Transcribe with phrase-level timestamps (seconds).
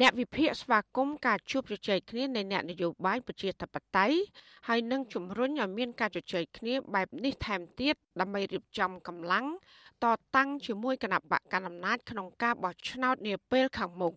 [0.00, 4.16] អ្នកវិភាគស្វាគមន៍ការជួបជជែកគ្នានៃអ្នកនយោបាយប្រជាធិបតេយ្យ
[4.68, 9.46] ហើយនឹងជំរុញឲ្យមានការជជែកគ្នាបែបនេះថែមទៀតដើម្បីរៀបចំកម្លាំង
[10.04, 14.12] តតាំងជាមួយគណៈបកកណ្ដាលអំណាចក្នុងការបោះឆ្នោតនាពេលខាងមុខ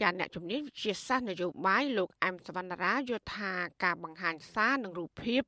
[0.00, 3.52] ចាអ្នកជំនាញវិទ្យាសាស្ត្រនយោបាយលោកអែមសវណ្ណរាយល់ថា
[3.84, 5.42] ការបង្ហាញសារនិងរូបភាព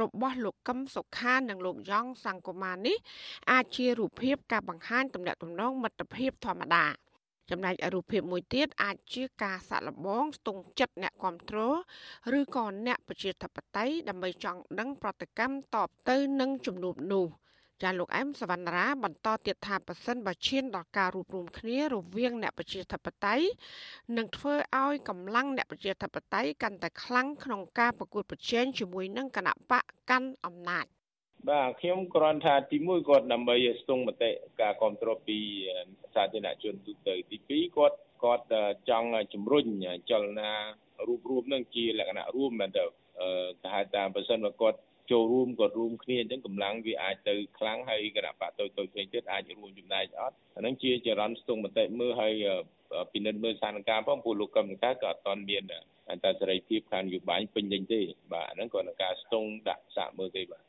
[0.00, 2.96] របស់លោកកឹមសុខានិងលោកយ៉ងសង្គមានេះ
[3.52, 6.86] អាចជារូបភាពការបង្ហាញទំនាក់ទំនងមិត្តភាពធម្មតា
[7.50, 11.76] ចំណែករូបភាពមួយទៀតអាចជាការសាក់លបងស្ទង់ចិត្តអ្នកគ្រប់គ្រង
[12.38, 17.26] ឬក៏អ្នកប្រជាធិបតេយ្យដើម្បីចង់ដឹងប្រតិកម្មតបទៅនឹងជំនួបនោះ។
[17.82, 23.46] ចាលោកអែមសវណ្ណរាបន្តទៀតថាប៉ះសិនបើឈានដល់ការរួបរวมគ្នារវាងអ្នកប្រជាធិបតេយ្យ
[24.16, 30.86] នឹងធ្វើឲ្យកម្លាំងអ្នកប្រជាធិបតេយ្យកាន់តែខ្លាំងក្នុងការប្រកួតប្រជែងជាមួយនឹងគណៈបកកាន់អំណាច
[31.50, 35.38] បាទខ្ញុំគ្រាន់ថាទី1គាត់ដើម្បីស្ទង់មតិការគ្រប់គ្រងពី
[36.14, 38.44] សាធារណជនទូទៅទី2គាត់គាត់
[38.90, 39.66] ចង់ជំរុញ
[40.10, 40.50] ចលនា
[41.08, 42.84] រូបរួមនឹងជាលក្ខណៈរួមមែនទៅ
[43.62, 44.78] គេហៅថាបើសិនបើគាត់
[45.10, 52.34] ចូលរួមក៏រួមគ្នាអញ្ចឹងកម្លាំងវាអាចទៅខ្លាំងហើយគណៈបកតូចតូចផ្សេងទៀតអាចរួមចំណែកអត់អាហ្នឹងជាចរន្តស្ទង់មតិមើលហើយ
[53.12, 55.64] ពិនិត្យមើលស្ថានភាពផងពួកលោកកម្មការក៏អត់ទាន់មាន
[56.10, 58.00] អន្តរសេរីភាពខាងនយោបាយពេញលេញទេ
[58.32, 60.65] បាទហ្នឹងក៏នឹងការស្ទង់ដាក់សាកមើលទេបាទ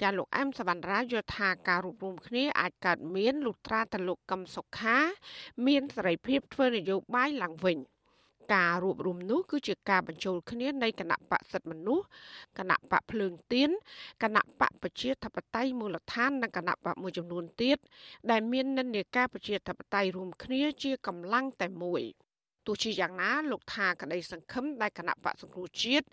[0.00, 4.98] ចាលោកអែមសវណ្ណរាយល់ថាការរួបរวมគ្នាអាចកើតមានលុះត្រាតែលោកកឹមសុខា
[5.66, 7.78] មានសេរីភាពធ្វើនយោបាយឡើងវិញ។
[8.54, 12.04] ការរួបរวมនោះគឺជាការបញ្ចូលគ្នានៃគណៈបកសិទ្ធិមនុស្ស
[12.58, 13.70] គណៈបកភ្លើងទៀន
[14.22, 17.78] គណៈបកប្រជាធិបតេយ្យមូលដ្ឋាននិងគណៈបកមួយចំនួនទៀត
[18.30, 22.02] ដែលមាននិន្នាការប្រជាធិបតេយ្យរួមគ្នាជាកម្លាំងតែមួយ
[22.66, 26.06] ទោះជាយ៉ាងណាលោកថាក្តីសង្ឃឹមដែលគណៈបកសង្គ្រោះជាតិ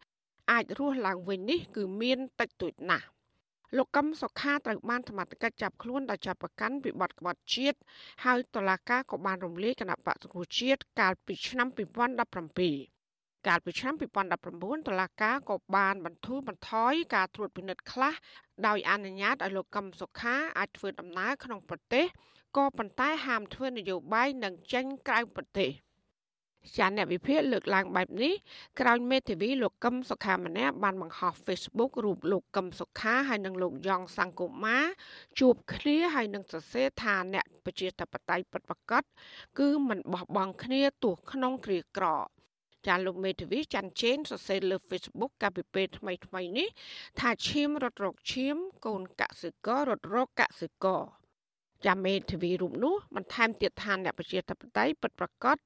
[0.51, 3.05] អាចរស់ឡើងវិញនេះគឺមានតិចតួចណាស់
[3.76, 7.78] លោកកឹមសុខាត្រូវបានសមត្ថកិច្ចចាប់ខ្លួនដោយចាប់ប្រកាន់ពីបទក្បត់ជាតិ
[8.24, 11.68] ហើយតុលាការក៏បានរំលាយគណៈបកសង្គ្រោះជាតិកាលពីឆ្នាំ
[12.32, 18.14] 2017កាលពីឆ្នាំ2019តុលាការក៏បានបន្ធូរបន្ថយការត្រួតពិនិត្យខ្លះ
[18.66, 22.06] ដោយអនុញ្ញាតឲ្យលោកកឹមសុខាអាចធ្វើដំណើរក្នុងប្រទេស
[22.56, 25.70] ក៏ប៉ុន្តែហាមធ្វើនយោបាយនិងចេញក្រៅប្រទេស។
[26.76, 28.34] ចាអ្នកវិភាគលើកឡើងបែបនេះ
[28.80, 34.78] ក្រោយមេធាវីលោកកឹមសុខាម្នាក់បានបង្ហោះ Facebook រូបលោកកឹមសុខាហើយនិងលោកយ៉ងសង្គមា
[35.40, 39.02] ជួបគ្នាហើយនឹងសរសេរថាអ្នកប្រជាធិបតេយ្យពិតប្រាកដ
[39.58, 42.06] គឺមិនបោះបង់គ្នាទោះក្នុងគ្រាក្រ
[42.86, 46.68] ចាលោកមេធាវីច័ន្ទជេនសរសេរលើ Facebook កាលពីពេលថ្មីថ្មីនេះ
[47.20, 48.56] ថាឈាមរត់រកឈាម
[48.86, 51.02] កូនកសិកររត់រកកសិករ
[51.86, 55.56] ចាំមេធាវីរូបនោះបន្ថែមទៀតថាអ្នកប្រជាធិបតេយ្យពិតប្រាកដ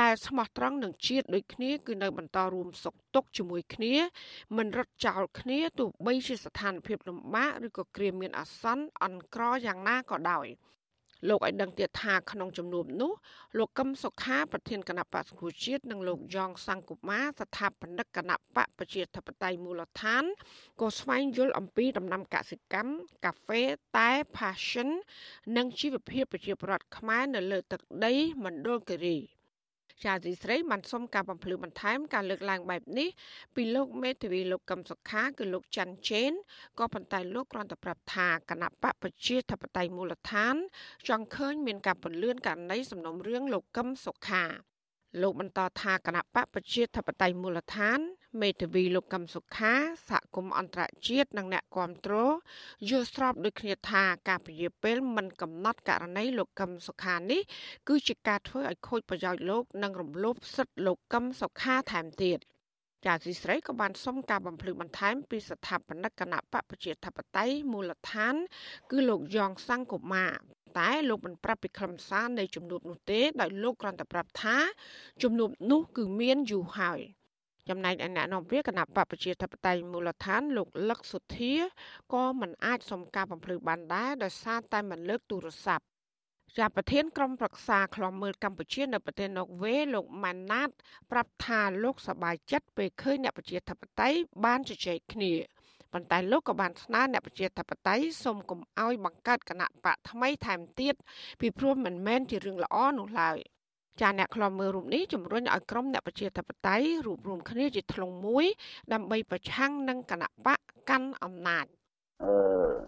[0.00, 3.94] ដែលស្មោះត្រង់នឹងជាតិដូចគ្នាគឺនៅបន្តរួមសុខទុក្ខជាមួយគ្នា
[4.56, 10.46] មិនរត់ចោលគ្នាទោះបីជាស្ថានភាពលំបាកឬក៏គ្រាមានអាសន្នអន់ក្រយ៉ាងណាក៏ដោយ។
[11.28, 13.12] លោកឲ្យដឹងទៀតថាក្នុងជំនួបនោះ
[13.58, 20.24] លោកកឹមសុខាប្រធានគណៈបក្សសង្គ្រោះជាតិនិងលោកយ៉ងសង្គមាស្ថាបនិកគណៈបកប្រជាធិបតេយ្យមូលដ្ឋាន
[20.80, 22.92] ក៏ស្វែងយល់អំពីដំណាំកសិកម្ម
[23.24, 23.62] កាហ្វេ
[23.96, 24.88] តែ passion
[25.56, 28.12] និងជីវភាពប្រជាពលរដ្ឋខ្មែរនៅលើទឹកដី
[28.44, 29.18] មណ្ឌលគិរី
[30.02, 33.08] ជាទីស្រីបានសុំការបំភ្លឺបន្ថែមការលើកឡើងបែបនេះ
[33.54, 36.32] ពីលោកមេធាវីលោកកឹមសុខាគឺលោកច័ន្ទជេន
[36.78, 40.54] ក៏ប៉ុន្តែលោកគ្រាន់តែប្រាប់ថាគណៈបកប្រជាធិបតេយ្យមូលដ្ឋាន
[41.08, 44.44] ចង់ឃើញមានការពន្លឿនករណីសំណុំរឿងលោកកឹមសុខា
[45.22, 47.98] លោកបន្តថាគណៈបកប្រជាធិបតេយ្យមូលដ្ឋាន
[48.40, 49.74] មេធាវីលោកកឹមសុខា
[50.08, 52.14] សហ គមន៍អន្តរជាតិនិងអ្នកគាំទ្រ
[52.88, 57.40] យល់ស្របដូចគ្នាថាការពជាពេលមិនកំណត់ករណីលោកកឹមសុខានេះ
[57.88, 62.38] គឺជាការធ្វើឲ្យខូចប្រយោជន៍លោកនិងរំលោភសិទ្ធិលោកកឹមសុខាថែមទៀត
[63.06, 68.34] ចាស៊ីស្រីក៏បានសុំការបំភ្លឺបន្ថែមពីស្ថាបនិកគណៈបកប្រជាធិបតេយ្យមូលដ្ឋាន
[68.90, 70.26] គឺលោកយ៉ងសង្គមា
[70.78, 74.56] តែលោកមិនប្រាប់ពីខ្លឹមសារនៃជំនួបនោះទេដោយលោកគ្រាន់តែប្រាប់ថា
[75.22, 77.00] ជំនួបនោះគឺមានយូរហើយ
[77.68, 81.54] ចំណែកឯអ្នកនាំពាក្យគណៈបកប្រជាធិបតេយ្យមូលដ្ឋានលោកលឹកសុធា
[82.12, 85.84] ក៏មិនអាចសុំការបំភ្លឺបានដែរដោយសារតែមិនលើកទូរស័ព្ទ
[86.56, 90.68] ជាប្រធានក្រុមប្រឹក្សាឃ្លាំមើលកម្ពុជានៅប្រទេសណូវេលោកម៉ាន់ណាត
[91.10, 95.32] ប្រាប់ថាលោកសប្បាយចិត្តពេលឃើញអ្នកប្រជាធិបតេយ្យបានជជែកគ្នា
[95.92, 100.94] ប៉ុន្តែលោកក៏បានស្នើអ្នកប្រជាធិបតេយ្យសូមកុំអោយបង្កើតគណៈបកថ្មីថែមទៀត
[101.40, 103.38] ពីព្រោះមិនមែនជារឿងល្អនោះឡើយ
[104.00, 108.46] ចាអ្នកខ្លំមើលរូបនេះជំរុញឲ្យក្រុមអ្នកប្រជាធិបតេយ្យរួបរวมគ្នាជាធ្លុងមួយ
[108.92, 110.60] ដើម្បីប្រឆាំងនឹងគណៈបក
[110.90, 111.83] កាន់អំណាចអឺ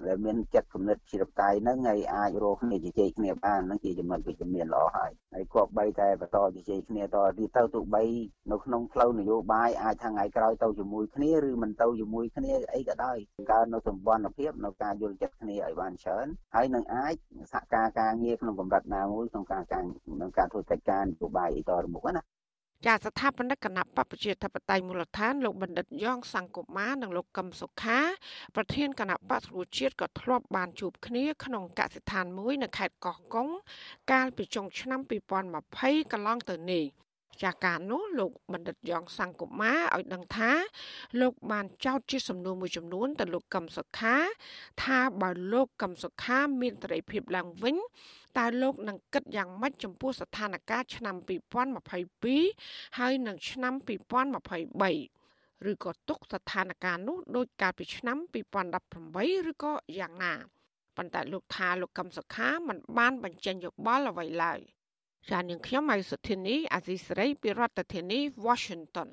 [0.07, 8.05] ដែលមានចិត្តគំនិតជាបតៃហ្នឹងហើយអាចរកគ្នាជជែកគ្នាបានហ្នឹងជាចំណុចវិជ្ជមានល្អហើយហើយគប្បីតែបន្តជជែកគ្នាតទីទៅទោះបី
[8.51, 13.17] នៅក្នុងផ្លូវនយោបាយអាចថាថ្ងៃក្រោយទៅជាមួយគ្នាឬមិនទៅជាមួយគ្នាអីក៏ដោយ
[13.53, 17.15] កើនៅសម្ព័ន្ធភាពនៅការយល់ចិត្តគ្នាឲ្យបានច្រើនហើយនឹងអាច
[17.53, 22.36] សហការការងារក្នុងកម្រិតណាមួយក្នុងការការក្នុងការធ្វើកិច្ចការនយោបាយអីតទៅមុខណា
[22.85, 27.99] ចាស្ថាបនិកគណៈបព្វជិធិបតេយ្យមូលដ្ឋានលោកបណ្ឌិតយ៉ងសង្គមានិងលោកកឹមសុខា
[28.55, 33.49] ប្រធានគណៈបក្សប្រជាជាតិក៏ធ្លាប់បានជួបគ្នាក្នុងកសិដ្ឋានមួយនៅខេត្តកោះកុង
[34.13, 35.01] កាលពីចុងឆ្នាំ
[35.57, 36.85] 2020កន្លងទៅនេះ
[37.43, 40.51] ចាការនោះលោកបណ្ឌិតយ៉ងសង្គមាឲ្យដឹងថា
[41.21, 44.17] លោកបានចោទជាសំណួរមួយចំនួនទៅលោកកឹមសុខា
[44.85, 47.77] ថាបើលោកកឹមសុខាមានសេរីភាពឡើងវិញ
[48.39, 51.17] តើលោកនឹងគិតយ៉ាងម៉េចចំពោះស្ថានភាពឆ្នាំ
[52.27, 58.19] 2022ហើយនិងឆ្នាំ2023ឬក៏ទុកស្ថានភាពនោះដូចកាលពីឆ្នាំ
[58.85, 60.35] 2018ឬក៏យ៉ាងណា
[60.97, 64.61] ប៉ុន្តែលោកថាលោកកឹមសុខាមិនបានបញ្ចេញយោបល់អ្វីឡើយ
[65.31, 69.09] ចានាងខ្ញុំម៉ៃសុធានីអាស៊ីសេរីពីរដ្ឋធានី Washington